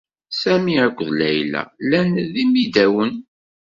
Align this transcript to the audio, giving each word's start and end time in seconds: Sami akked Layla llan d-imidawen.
Sami 0.39 0.75
akked 0.85 1.07
Layla 1.19 1.61
llan 1.85 2.11
d-imidawen. 2.33 3.13